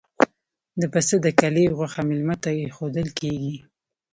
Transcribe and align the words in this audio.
د 0.79 0.81
پسه 0.93 1.15
د 1.21 1.27
کلي 1.39 1.65
غوښه 1.77 2.01
میلمه 2.09 2.35
ته 2.43 2.49
ایښودل 2.61 3.07
کیږي. 3.19 3.55